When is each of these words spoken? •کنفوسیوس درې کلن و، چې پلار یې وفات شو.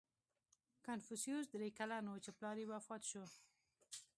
•کنفوسیوس 0.85 1.45
درې 1.55 1.69
کلن 1.79 2.03
و، 2.07 2.21
چې 2.23 2.29
پلار 2.37 2.55
یې 2.61 2.65
وفات 2.73 3.01
شو. 3.09 3.23